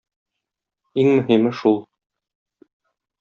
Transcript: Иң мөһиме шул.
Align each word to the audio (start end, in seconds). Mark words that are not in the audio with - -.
Иң 1.03 1.09
мөһиме 1.17 1.51
шул. 1.59 1.77